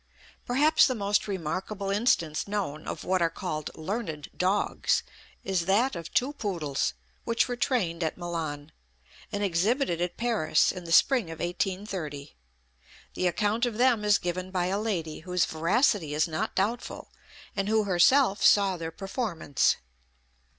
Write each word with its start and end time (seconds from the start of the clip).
Perhaps 0.47 0.87
the 0.87 0.95
most 0.95 1.27
remarkable 1.27 1.91
instance 1.91 2.47
known 2.47 2.87
of 2.87 3.03
what 3.03 3.21
are 3.21 3.29
called 3.29 3.69
"Learned 3.75 4.31
Dogs," 4.35 5.03
is 5.43 5.67
that 5.67 5.95
of 5.95 6.11
two 6.11 6.33
poodles, 6.33 6.95
which 7.23 7.47
were 7.47 7.55
trained 7.55 8.03
at 8.03 8.17
Milan, 8.17 8.71
and 9.31 9.43
exhibited 9.43 10.01
at 10.01 10.17
Paris 10.17 10.71
in 10.71 10.85
the 10.85 10.91
spring 10.91 11.25
of 11.29 11.37
1830. 11.37 12.35
The 13.13 13.27
account 13.27 13.67
of 13.67 13.77
them 13.77 14.03
is 14.03 14.17
given 14.17 14.49
by 14.49 14.65
a 14.73 14.79
lady, 14.81 15.19
whose 15.19 15.45
veracity 15.45 16.15
is 16.15 16.27
not 16.27 16.55
doubtful, 16.55 17.11
and 17.55 17.69
who 17.69 17.83
herself 17.83 18.43
saw 18.43 18.77
their 18.77 18.89
performance. 18.91 19.75